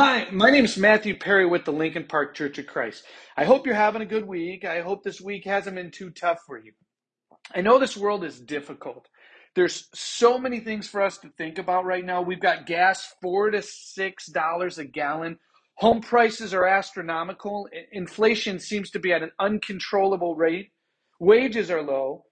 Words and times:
Hi, 0.00 0.28
my 0.30 0.48
name 0.48 0.64
is 0.64 0.78
Matthew 0.78 1.18
Perry 1.18 1.44
with 1.44 1.64
the 1.64 1.72
Lincoln 1.72 2.04
Park 2.04 2.32
Church 2.32 2.56
of 2.58 2.68
Christ. 2.68 3.02
I 3.36 3.42
hope 3.42 3.66
you're 3.66 3.74
having 3.74 4.00
a 4.00 4.06
good 4.06 4.28
week. 4.28 4.64
I 4.64 4.80
hope 4.80 5.02
this 5.02 5.20
week 5.20 5.44
hasn't 5.44 5.74
been 5.74 5.90
too 5.90 6.10
tough 6.10 6.38
for 6.46 6.56
you. 6.56 6.70
I 7.52 7.62
know 7.62 7.80
this 7.80 7.96
world 7.96 8.22
is 8.22 8.38
difficult. 8.38 9.08
There's 9.56 9.88
so 9.92 10.38
many 10.38 10.60
things 10.60 10.86
for 10.86 11.02
us 11.02 11.18
to 11.18 11.30
think 11.30 11.58
about 11.58 11.84
right 11.84 12.04
now. 12.04 12.22
We've 12.22 12.38
got 12.38 12.64
gas 12.64 13.12
four 13.20 13.50
to 13.50 13.60
six 13.60 14.28
dollars 14.28 14.78
a 14.78 14.84
gallon. 14.84 15.36
Home 15.78 16.00
prices 16.00 16.54
are 16.54 16.64
astronomical. 16.64 17.68
Inflation 17.90 18.60
seems 18.60 18.90
to 18.90 19.00
be 19.00 19.12
at 19.12 19.24
an 19.24 19.32
uncontrollable 19.40 20.36
rate. 20.36 20.70
Wages 21.18 21.72
are 21.72 21.82
low. 21.82 22.22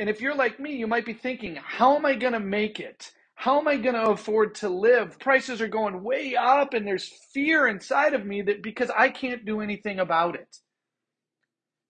And 0.00 0.10
if 0.10 0.20
you're 0.20 0.34
like 0.34 0.58
me, 0.58 0.74
you 0.74 0.88
might 0.88 1.06
be 1.06 1.14
thinking, 1.14 1.60
how 1.62 1.94
am 1.94 2.04
I 2.04 2.16
going 2.16 2.32
to 2.32 2.40
make 2.40 2.80
it? 2.80 3.12
How 3.42 3.58
am 3.58 3.66
I 3.66 3.74
going 3.74 3.96
to 3.96 4.10
afford 4.10 4.54
to 4.56 4.68
live? 4.68 5.18
Prices 5.18 5.60
are 5.60 5.66
going 5.66 6.04
way 6.04 6.36
up, 6.36 6.74
and 6.74 6.86
there's 6.86 7.10
fear 7.34 7.66
inside 7.66 8.14
of 8.14 8.24
me 8.24 8.40
that 8.42 8.62
because 8.62 8.88
I 8.96 9.08
can't 9.08 9.44
do 9.44 9.60
anything 9.60 9.98
about 9.98 10.36
it. 10.36 10.58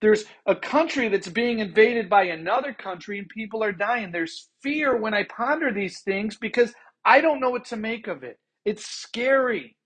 There's 0.00 0.24
a 0.46 0.56
country 0.56 1.10
that's 1.10 1.28
being 1.28 1.58
invaded 1.58 2.08
by 2.08 2.22
another 2.22 2.72
country, 2.72 3.18
and 3.18 3.28
people 3.28 3.62
are 3.62 3.70
dying. 3.70 4.12
There's 4.12 4.48
fear 4.62 4.96
when 4.96 5.12
I 5.12 5.24
ponder 5.24 5.70
these 5.70 6.00
things 6.00 6.38
because 6.38 6.72
I 7.04 7.20
don't 7.20 7.38
know 7.38 7.50
what 7.50 7.66
to 7.66 7.76
make 7.76 8.06
of 8.08 8.22
it. 8.22 8.38
It's 8.64 8.86
scary. 8.86 9.76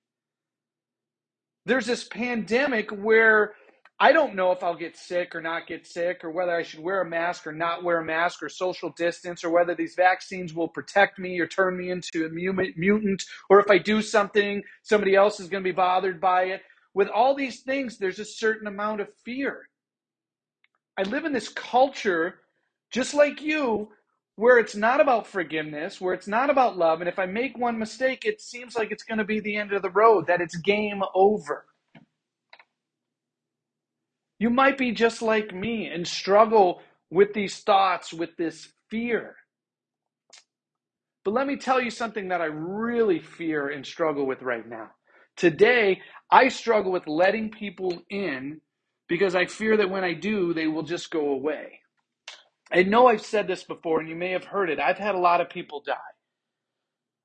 There's 1.64 1.86
this 1.86 2.04
pandemic 2.04 2.92
where 2.92 3.54
I 3.98 4.12
don't 4.12 4.34
know 4.34 4.52
if 4.52 4.62
I'll 4.62 4.76
get 4.76 4.94
sick 4.94 5.34
or 5.34 5.40
not 5.40 5.66
get 5.66 5.86
sick, 5.86 6.22
or 6.22 6.30
whether 6.30 6.54
I 6.54 6.62
should 6.62 6.80
wear 6.80 7.00
a 7.00 7.08
mask 7.08 7.46
or 7.46 7.52
not 7.52 7.82
wear 7.82 8.00
a 8.00 8.04
mask, 8.04 8.42
or 8.42 8.50
social 8.50 8.90
distance, 8.90 9.42
or 9.42 9.48
whether 9.48 9.74
these 9.74 9.94
vaccines 9.94 10.52
will 10.52 10.68
protect 10.68 11.18
me 11.18 11.40
or 11.40 11.46
turn 11.46 11.78
me 11.78 11.90
into 11.90 12.26
a 12.26 12.28
mutant, 12.28 13.24
or 13.48 13.58
if 13.58 13.70
I 13.70 13.78
do 13.78 14.02
something, 14.02 14.62
somebody 14.82 15.14
else 15.14 15.40
is 15.40 15.48
going 15.48 15.64
to 15.64 15.68
be 15.68 15.74
bothered 15.74 16.20
by 16.20 16.44
it. 16.44 16.62
With 16.92 17.08
all 17.08 17.34
these 17.34 17.60
things, 17.60 17.96
there's 17.96 18.18
a 18.18 18.24
certain 18.24 18.66
amount 18.66 19.00
of 19.00 19.08
fear. 19.24 19.68
I 20.98 21.02
live 21.02 21.24
in 21.24 21.32
this 21.32 21.48
culture, 21.48 22.40
just 22.90 23.14
like 23.14 23.40
you, 23.40 23.88
where 24.36 24.58
it's 24.58 24.76
not 24.76 25.00
about 25.00 25.26
forgiveness, 25.26 26.02
where 26.02 26.12
it's 26.12 26.28
not 26.28 26.50
about 26.50 26.76
love. 26.76 27.00
And 27.00 27.08
if 27.08 27.18
I 27.18 27.24
make 27.24 27.56
one 27.56 27.78
mistake, 27.78 28.26
it 28.26 28.42
seems 28.42 28.76
like 28.76 28.90
it's 28.92 29.04
going 29.04 29.18
to 29.18 29.24
be 29.24 29.40
the 29.40 29.56
end 29.56 29.72
of 29.72 29.80
the 29.80 29.90
road, 29.90 30.26
that 30.26 30.42
it's 30.42 30.56
game 30.56 31.02
over. 31.14 31.64
You 34.38 34.50
might 34.50 34.78
be 34.78 34.92
just 34.92 35.22
like 35.22 35.54
me 35.54 35.88
and 35.88 36.06
struggle 36.06 36.82
with 37.10 37.32
these 37.32 37.58
thoughts, 37.60 38.12
with 38.12 38.36
this 38.36 38.68
fear. 38.90 39.36
But 41.24 41.34
let 41.34 41.46
me 41.46 41.56
tell 41.56 41.80
you 41.80 41.90
something 41.90 42.28
that 42.28 42.40
I 42.40 42.46
really 42.46 43.18
fear 43.18 43.68
and 43.68 43.84
struggle 43.84 44.26
with 44.26 44.42
right 44.42 44.66
now. 44.68 44.90
Today, 45.36 46.00
I 46.30 46.48
struggle 46.48 46.92
with 46.92 47.06
letting 47.06 47.50
people 47.50 48.02
in 48.10 48.60
because 49.08 49.34
I 49.34 49.46
fear 49.46 49.76
that 49.76 49.90
when 49.90 50.04
I 50.04 50.14
do, 50.14 50.54
they 50.54 50.66
will 50.66 50.82
just 50.82 51.10
go 51.10 51.30
away. 51.30 51.80
I 52.72 52.82
know 52.82 53.06
I've 53.06 53.24
said 53.24 53.46
this 53.46 53.64
before, 53.64 54.00
and 54.00 54.08
you 54.08 54.16
may 54.16 54.32
have 54.32 54.44
heard 54.44 54.70
it. 54.70 54.80
I've 54.80 54.98
had 54.98 55.14
a 55.14 55.20
lot 55.20 55.40
of 55.40 55.50
people 55.50 55.82
die. 55.86 55.94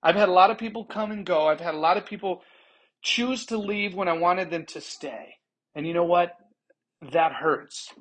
I've 0.03 0.15
had 0.15 0.29
a 0.29 0.33
lot 0.33 0.51
of 0.51 0.57
people 0.57 0.85
come 0.85 1.11
and 1.11 1.25
go. 1.25 1.47
I've 1.47 1.59
had 1.59 1.73
a 1.75 1.79
lot 1.79 1.97
of 1.97 2.05
people 2.05 2.41
choose 3.03 3.45
to 3.47 3.57
leave 3.57 3.93
when 3.93 4.07
I 4.07 4.13
wanted 4.13 4.51
them 4.51 4.65
to 4.67 4.81
stay. 4.81 5.35
And 5.75 5.87
you 5.87 5.93
know 5.93 6.05
what? 6.05 6.31
That 7.01 7.33
hurts. 7.33 7.93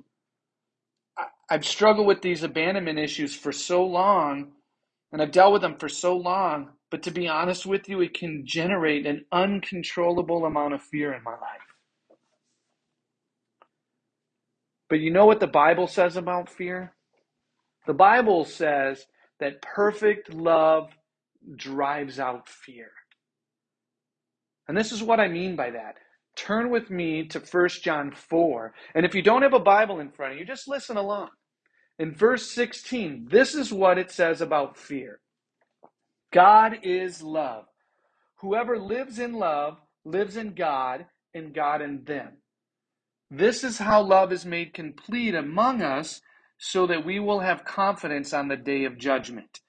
I've 1.48 1.67
struggled 1.67 2.06
with 2.06 2.23
these 2.23 2.43
abandonment 2.43 2.98
issues 2.98 3.34
for 3.34 3.53
so 3.53 3.84
long, 3.84 4.53
and 5.12 5.20
I've 5.20 5.33
dealt 5.33 5.53
with 5.53 5.62
them 5.62 5.77
for 5.79 5.89
so 5.89 6.17
long. 6.17 6.70
But 6.91 7.03
to 7.05 7.11
be 7.11 7.28
honest 7.28 7.67
with 7.67 7.89
you, 7.89 8.01
it 8.01 8.15
can 8.15 8.45
generate 8.47 9.06
an 9.06 9.25
uncontrollable 9.33 10.45
amount 10.45 10.75
of 10.75 10.83
fear 10.83 11.12
in 11.12 11.23
my 11.23 11.33
life. 11.33 11.71
But 14.88 15.00
you 15.00 15.11
know 15.11 15.27
what 15.27 15.41
the 15.41 15.47
Bible 15.47 15.87
says 15.87 16.17
about 16.17 16.49
fear? 16.49 16.93
The 17.87 17.94
Bible 17.94 18.44
says 18.44 19.06
that 19.38 19.62
perfect 19.62 20.34
love 20.34 20.91
drives 21.56 22.19
out 22.19 22.49
fear. 22.49 22.91
And 24.69 24.77
this 24.77 24.93
is 24.93 25.03
what 25.03 25.21
I 25.21 25.28
mean 25.28 25.56
by 25.56 25.71
that 25.71 25.97
turn 26.37 26.71
with 26.71 26.91
me 26.91 27.27
to 27.29 27.41
1 27.41 27.69
John 27.83 28.13
4. 28.13 28.73
And 28.95 29.07
if 29.07 29.15
you 29.15 29.23
don't 29.23 29.43
have 29.43 29.55
a 29.55 29.61
Bible 29.61 30.01
in 30.01 30.11
front 30.11 30.33
of 30.33 30.39
you, 30.39 30.45
just 30.45 30.69
listen 30.69 30.97
along. 30.97 31.31
In 31.99 32.15
verse 32.15 32.51
16, 32.51 33.29
this 33.31 33.55
is 33.55 33.73
what 33.73 33.99
it 33.99 34.11
says 34.11 34.41
about 34.41 34.77
fear 34.77 35.21
God 36.33 36.79
is 36.83 37.23
love. 37.23 37.67
Whoever 38.41 38.79
lives 38.79 39.19
in 39.19 39.35
love 39.35 39.79
lives 40.05 40.37
in 40.37 40.55
God, 40.55 41.07
and 41.35 41.55
God 41.55 41.83
in 41.83 42.05
them. 42.05 42.39
This 43.31 43.62
is 43.62 43.79
how 43.79 44.03
love 44.03 44.33
is 44.33 44.45
made 44.45 44.75
complete 44.75 45.35
among 45.35 45.83
us, 45.83 46.21
so 46.59 46.87
that 46.87 47.05
we 47.05 47.21
will 47.21 47.41
have 47.41 47.65
confidence 47.65 48.33
on 48.33 48.49
the 48.49 48.57
day 48.57 48.85
of 48.85 48.99
judgment. 48.99 49.61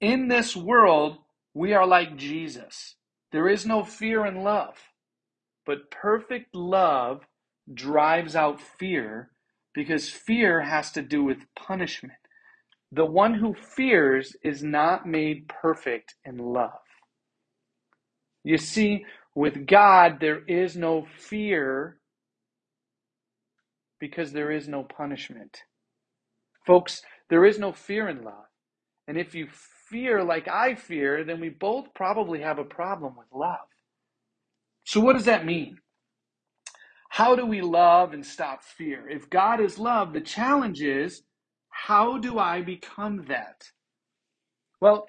In 0.00 0.28
this 0.28 0.54
world, 0.54 1.18
we 1.54 1.72
are 1.72 1.86
like 1.86 2.16
Jesus. 2.16 2.96
There 3.32 3.48
is 3.48 3.66
no 3.66 3.84
fear 3.84 4.26
in 4.26 4.42
love. 4.42 4.76
But 5.66 5.90
perfect 5.90 6.54
love 6.54 7.22
drives 7.72 8.36
out 8.36 8.60
fear 8.60 9.30
because 9.74 10.08
fear 10.08 10.62
has 10.62 10.92
to 10.92 11.02
do 11.02 11.24
with 11.24 11.38
punishment. 11.56 12.14
The 12.92 13.04
one 13.04 13.34
who 13.34 13.54
fears 13.54 14.36
is 14.42 14.62
not 14.62 15.06
made 15.06 15.48
perfect 15.48 16.14
in 16.24 16.38
love. 16.38 16.70
You 18.44 18.58
see, 18.58 19.04
with 19.34 19.66
God, 19.66 20.18
there 20.20 20.44
is 20.46 20.76
no 20.76 21.06
fear 21.18 21.98
because 24.00 24.32
there 24.32 24.52
is 24.52 24.68
no 24.68 24.84
punishment. 24.84 25.58
Folks, 26.66 27.02
there 27.28 27.44
is 27.44 27.58
no 27.58 27.72
fear 27.72 28.08
in 28.08 28.22
love. 28.22 28.46
And 29.08 29.18
if 29.18 29.34
you 29.34 29.48
fear 29.90 30.22
like 30.24 30.48
I 30.48 30.74
fear, 30.74 31.24
then 31.24 31.40
we 31.40 31.48
both 31.48 31.94
probably 31.94 32.40
have 32.42 32.58
a 32.58 32.64
problem 32.64 33.14
with 33.16 33.26
love. 33.34 33.68
So, 34.86 35.00
what 35.00 35.14
does 35.14 35.24
that 35.24 35.44
mean? 35.44 35.78
How 37.10 37.34
do 37.34 37.44
we 37.44 37.60
love 37.60 38.12
and 38.12 38.24
stop 38.24 38.62
fear? 38.62 39.08
If 39.08 39.28
God 39.28 39.60
is 39.60 39.78
love, 39.78 40.12
the 40.12 40.20
challenge 40.20 40.80
is 40.80 41.22
how 41.70 42.18
do 42.18 42.38
I 42.38 42.62
become 42.62 43.24
that? 43.28 43.64
Well, 44.80 45.08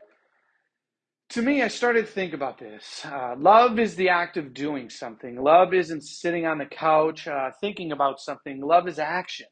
to 1.29 1.43
me, 1.43 1.61
I 1.61 1.67
started 1.67 2.07
to 2.07 2.11
think 2.11 2.33
about 2.33 2.57
this. 2.57 3.05
Uh, 3.05 3.35
love 3.37 3.77
is 3.77 3.95
the 3.95 4.09
act 4.09 4.37
of 4.37 4.53
doing 4.53 4.89
something. 4.89 5.35
Love 5.35 5.73
isn't 5.75 6.03
sitting 6.03 6.47
on 6.47 6.57
the 6.57 6.65
couch 6.65 7.27
uh, 7.27 7.51
thinking 7.61 7.91
about 7.91 8.19
something. 8.19 8.61
Love 8.61 8.87
is 8.87 8.97
action. 8.97 9.47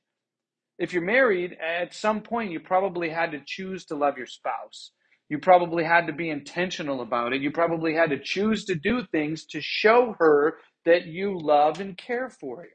If 0.80 0.92
you're 0.92 1.04
married, 1.04 1.56
at 1.62 1.94
some 1.94 2.22
point 2.22 2.52
you 2.52 2.60
probably 2.60 3.10
had 3.10 3.32
to 3.34 3.42
choose 3.46 3.86
to 3.86 3.96
love 3.96 4.18
your 4.18 4.28
spouse. 4.28 4.92
You 5.30 5.40
probably 5.40 5.84
had 5.84 6.08
to 6.08 6.14
be 6.14 6.30
intentional 6.30 7.02
about 7.02 7.34
it. 7.34 7.42
You 7.42 7.52
probably 7.52 7.96
had 7.96 8.12
to 8.12 8.20
choose 8.20 8.66
to 8.66 8.76
do 8.76 9.04
things 9.12 9.46
to 9.48 9.62
show 9.62 10.16
her 10.20 10.58
that 10.86 11.06
you 11.08 11.38
love 11.40 11.80
and 11.80 11.98
care 11.98 12.30
for 12.30 12.64
you. 12.64 12.70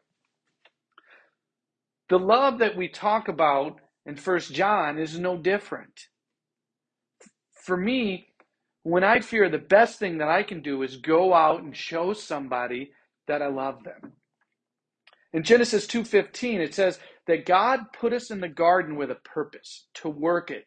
The 2.09 2.19
love 2.19 2.59
that 2.59 2.77
we 2.77 2.89
talk 2.89 3.29
about 3.29 3.81
in 4.05 4.17
First 4.17 4.53
John 4.53 4.99
is 4.99 5.17
no 5.19 5.37
different. 5.37 6.09
For 7.53 7.77
me, 7.77 8.27
when 8.83 9.05
I 9.05 9.21
fear, 9.21 9.49
the 9.49 9.59
best 9.59 10.01
thing 10.01 10.19
that 10.19 10.29
I 10.29 10.43
can 10.43 10.61
do 10.61 10.83
is 10.83 10.97
go 10.97 11.33
out 11.35 11.63
and 11.63 11.77
show 11.77 12.13
somebody 12.15 12.93
that 13.29 13.43
I 13.43 13.47
love 13.47 13.85
them. 13.85 14.15
In 15.33 15.45
Genesis 15.45 15.87
2:15 15.87 16.61
it 16.61 16.75
says 16.75 16.99
that 17.27 17.47
God 17.47 17.93
put 17.93 18.13
us 18.13 18.33
in 18.33 18.41
the 18.41 18.49
garden 18.49 18.97
with 18.97 19.13
a 19.13 19.17
purpose, 19.17 19.87
to 19.95 20.09
work 20.09 20.51
it, 20.51 20.67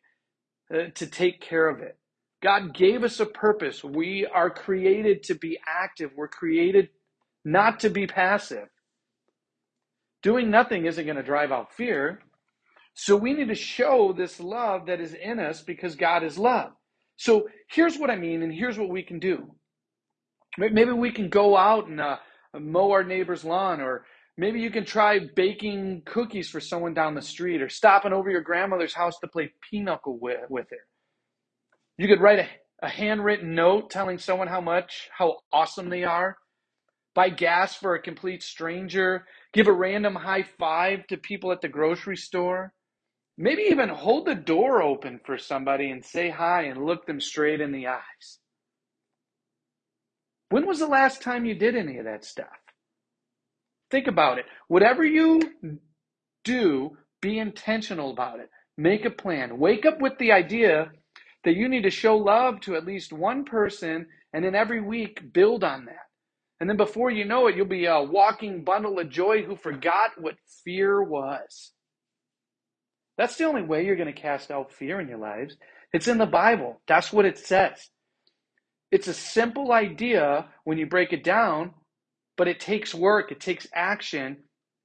uh, 0.73 0.89
to 0.95 1.07
take 1.07 1.41
care 1.41 1.67
of 1.69 1.81
it. 1.81 1.97
God 2.41 2.73
gave 2.73 3.03
us 3.03 3.19
a 3.19 3.25
purpose. 3.25 3.83
We 3.83 4.25
are 4.25 4.49
created 4.49 5.23
to 5.23 5.35
be 5.35 5.59
active. 5.67 6.11
We're 6.15 6.27
created 6.27 6.89
not 7.45 7.79
to 7.81 7.89
be 7.89 8.07
passive. 8.07 8.67
Doing 10.21 10.49
nothing 10.51 10.85
isn't 10.85 11.05
going 11.05 11.17
to 11.17 11.23
drive 11.23 11.51
out 11.51 11.73
fear. 11.73 12.19
So 12.93 13.15
we 13.15 13.33
need 13.33 13.49
to 13.49 13.55
show 13.55 14.13
this 14.13 14.39
love 14.39 14.87
that 14.87 15.01
is 15.01 15.13
in 15.13 15.39
us 15.39 15.61
because 15.61 15.95
God 15.95 16.23
is 16.23 16.37
love. 16.37 16.71
So 17.17 17.47
here's 17.69 17.97
what 17.97 18.09
I 18.09 18.15
mean, 18.15 18.43
and 18.43 18.53
here's 18.53 18.77
what 18.77 18.89
we 18.89 19.03
can 19.03 19.19
do. 19.19 19.55
Maybe 20.57 20.91
we 20.91 21.11
can 21.11 21.29
go 21.29 21.57
out 21.57 21.87
and 21.87 21.99
uh, 21.99 22.17
mow 22.59 22.91
our 22.91 23.03
neighbor's 23.03 23.43
lawn, 23.43 23.81
or 23.81 24.05
maybe 24.37 24.61
you 24.61 24.71
can 24.71 24.85
try 24.85 25.19
baking 25.35 26.03
cookies 26.05 26.49
for 26.49 26.59
someone 26.59 26.93
down 26.93 27.15
the 27.15 27.21
street, 27.21 27.61
or 27.61 27.69
stopping 27.69 28.13
over 28.13 28.29
your 28.29 28.41
grandmother's 28.41 28.93
house 28.93 29.19
to 29.19 29.27
play 29.27 29.53
pinochle 29.69 30.17
with, 30.19 30.49
with 30.49 30.69
her. 30.69 30.85
You 31.97 32.07
could 32.07 32.21
write 32.21 32.39
a, 32.39 32.47
a 32.85 32.89
handwritten 32.89 33.55
note 33.55 33.89
telling 33.89 34.17
someone 34.17 34.47
how 34.47 34.61
much, 34.61 35.09
how 35.17 35.37
awesome 35.51 35.89
they 35.89 36.03
are 36.03 36.37
buy 37.13 37.29
gas 37.29 37.75
for 37.75 37.95
a 37.95 38.01
complete 38.01 38.43
stranger, 38.43 39.25
give 39.53 39.67
a 39.67 39.73
random 39.73 40.15
high 40.15 40.43
five 40.43 41.05
to 41.07 41.17
people 41.17 41.51
at 41.51 41.61
the 41.61 41.67
grocery 41.67 42.17
store, 42.17 42.73
maybe 43.37 43.63
even 43.63 43.89
hold 43.89 44.25
the 44.25 44.35
door 44.35 44.81
open 44.81 45.19
for 45.25 45.37
somebody 45.37 45.89
and 45.91 46.03
say 46.03 46.29
hi 46.29 46.63
and 46.63 46.85
look 46.85 47.05
them 47.05 47.19
straight 47.19 47.61
in 47.61 47.71
the 47.71 47.87
eyes. 47.87 48.39
When 50.49 50.67
was 50.67 50.79
the 50.79 50.87
last 50.87 51.21
time 51.21 51.45
you 51.45 51.55
did 51.55 51.75
any 51.75 51.97
of 51.97 52.05
that 52.05 52.25
stuff? 52.25 52.47
Think 53.93 54.07
about 54.07 54.39
it. 54.39 54.45
Whatever 54.69 55.03
you 55.05 55.39
do, 56.43 56.97
be 57.21 57.37
intentional 57.37 58.09
about 58.09 58.39
it. 58.39 58.49
Make 58.75 59.05
a 59.05 59.11
plan. 59.11 59.59
Wake 59.59 59.85
up 59.85 60.01
with 60.01 60.17
the 60.17 60.31
idea 60.31 60.91
that 61.43 61.55
you 61.55 61.69
need 61.69 61.83
to 61.83 61.91
show 61.91 62.17
love 62.17 62.59
to 62.61 62.75
at 62.75 62.87
least 62.87 63.13
one 63.13 63.45
person, 63.45 64.07
and 64.33 64.43
then 64.43 64.55
every 64.55 64.81
week 64.81 65.31
build 65.31 65.63
on 65.63 65.85
that. 65.85 66.07
And 66.59 66.67
then 66.67 66.75
before 66.75 67.11
you 67.11 67.23
know 67.23 67.45
it, 67.45 67.55
you'll 67.55 67.67
be 67.67 67.85
a 67.85 68.01
walking 68.01 68.63
bundle 68.63 68.97
of 68.97 69.11
joy 69.11 69.43
who 69.43 69.55
forgot 69.55 70.19
what 70.19 70.37
fear 70.63 71.03
was. 71.03 71.71
That's 73.19 73.37
the 73.37 73.45
only 73.45 73.61
way 73.61 73.85
you're 73.85 73.95
going 73.95 74.11
to 74.11 74.19
cast 74.19 74.49
out 74.49 74.73
fear 74.73 74.99
in 74.99 75.07
your 75.07 75.19
lives. 75.19 75.55
It's 75.93 76.07
in 76.07 76.17
the 76.17 76.25
Bible. 76.25 76.81
That's 76.87 77.13
what 77.13 77.25
it 77.25 77.37
says. 77.37 77.91
It's 78.89 79.07
a 79.07 79.13
simple 79.13 79.71
idea 79.71 80.47
when 80.63 80.79
you 80.79 80.87
break 80.87 81.13
it 81.13 81.23
down, 81.23 81.75
but 82.43 82.49
it 82.49 82.59
takes 82.59 82.93
work, 82.93 83.31
it 83.31 83.39
takes 83.39 83.67
action, 83.73 84.35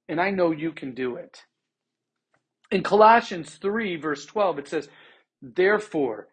and 0.07 0.21
I 0.21 0.29
know 0.31 0.51
you 0.51 0.71
can 0.71 0.93
do 0.93 1.17
it. 1.17 1.43
In 2.71 2.83
Colossians 2.83 3.55
3, 3.55 3.97
verse 3.97 4.25
12, 4.25 4.59
it 4.59 4.69
says, 4.69 4.87
Therefore, 5.41 6.29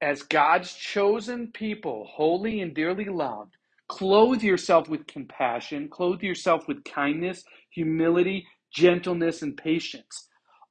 as 0.00 0.24
God's 0.24 0.74
chosen 0.74 1.52
people, 1.54 2.08
holy 2.12 2.60
and 2.60 2.74
dearly 2.74 3.04
loved, 3.04 3.54
clothe 3.86 4.42
yourself 4.42 4.88
with 4.88 5.06
compassion, 5.06 5.88
clothe 5.88 6.22
yourself 6.22 6.66
with 6.66 6.82
kindness, 6.82 7.44
humility, 7.70 8.48
gentleness, 8.74 9.42
and 9.42 9.56
patience. 9.56 10.26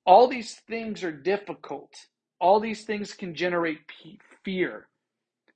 All 0.06 0.28
these 0.28 0.56
things 0.68 1.02
are 1.02 1.14
difficult. 1.14 1.94
All 2.42 2.60
these 2.60 2.84
things 2.84 3.14
can 3.14 3.34
generate 3.34 3.90
fear. 4.44 4.90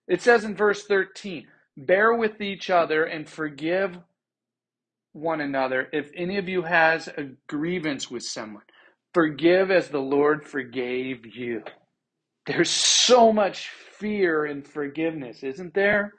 It 0.08 0.22
says 0.22 0.46
in 0.46 0.56
verse 0.56 0.86
13, 0.86 1.48
Bear 1.80 2.14
with 2.14 2.42
each 2.42 2.70
other 2.70 3.06
and 3.06 3.28
forgive 3.28 3.98
one 5.14 5.40
another 5.40 5.88
if 5.94 6.12
any 6.14 6.38
of 6.38 6.50
you 6.50 6.64
has 6.64 7.08
a 7.08 7.32
grievance 7.48 8.12
with 8.12 8.24
someone. 8.24 8.64
Forgive 9.14 9.72
as 9.72 9.88
the 9.88 10.02
Lord 10.02 10.46
forgave 10.46 11.26
you. 11.26 11.64
There's 12.46 12.70
so 12.70 13.32
much 13.32 13.70
fear 13.70 14.46
in 14.46 14.62
forgiveness, 14.62 15.42
isn't 15.42 15.74
there? 15.74 16.14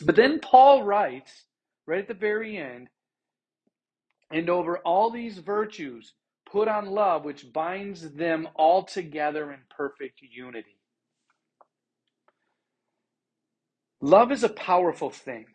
But 0.00 0.14
then 0.14 0.38
Paul 0.40 0.84
writes, 0.84 1.44
right 1.86 2.00
at 2.00 2.08
the 2.08 2.14
very 2.14 2.56
end, 2.56 2.88
and 4.30 4.48
over 4.48 4.78
all 4.78 5.10
these 5.10 5.38
virtues, 5.38 6.14
put 6.46 6.68
on 6.68 6.86
love, 6.86 7.24
which 7.24 7.52
binds 7.52 8.12
them 8.12 8.48
all 8.54 8.84
together 8.84 9.52
in 9.52 9.58
perfect 9.76 10.20
unity. 10.22 10.79
Love 14.00 14.32
is 14.32 14.44
a 14.44 14.48
powerful 14.48 15.10
thing. 15.10 15.46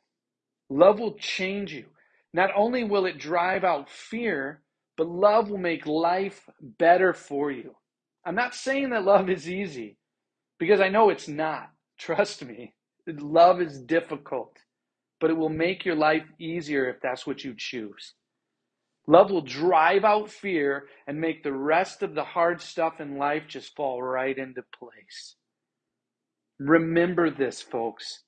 Love 0.69 0.99
will 0.99 1.15
change 1.15 1.73
you. 1.73 1.85
Not 2.33 2.51
only 2.55 2.83
will 2.83 3.05
it 3.05 3.17
drive 3.17 3.63
out 3.63 3.89
fear, 3.89 4.61
but 4.97 5.07
love 5.07 5.49
will 5.49 5.57
make 5.57 5.85
life 5.87 6.49
better 6.61 7.13
for 7.13 7.51
you. 7.51 7.75
I'm 8.25 8.35
not 8.35 8.55
saying 8.55 8.91
that 8.91 9.05
love 9.05 9.29
is 9.29 9.49
easy 9.49 9.97
because 10.59 10.81
I 10.81 10.89
know 10.89 11.09
it's 11.09 11.27
not. 11.27 11.69
Trust 11.99 12.43
me. 12.45 12.73
Love 13.07 13.61
is 13.61 13.79
difficult, 13.81 14.57
but 15.19 15.29
it 15.29 15.37
will 15.37 15.49
make 15.49 15.85
your 15.85 15.95
life 15.95 16.25
easier 16.39 16.89
if 16.89 16.97
that's 17.01 17.27
what 17.27 17.43
you 17.43 17.53
choose. 17.57 18.13
Love 19.07 19.31
will 19.31 19.41
drive 19.41 20.03
out 20.03 20.29
fear 20.29 20.87
and 21.07 21.21
make 21.21 21.43
the 21.43 21.53
rest 21.53 22.03
of 22.03 22.15
the 22.15 22.23
hard 22.23 22.61
stuff 22.61 22.99
in 22.99 23.17
life 23.17 23.43
just 23.47 23.75
fall 23.75 24.01
right 24.01 24.37
into 24.37 24.63
place. 24.77 25.35
Remember 26.59 27.29
this, 27.29 27.61
folks. 27.61 28.23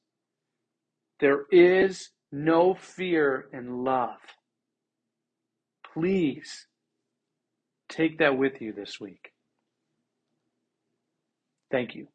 There 1.20 1.46
is 1.52 2.10
no 2.32 2.74
fear 2.76 3.48
in 3.54 3.84
love. 3.84 4.20
Please 5.94 6.68
take 7.90 8.20
that 8.20 8.38
with 8.38 8.62
you 8.62 8.74
this 8.74 9.00
week. 9.00 9.32
Thank 11.72 11.96
you. 11.96 12.08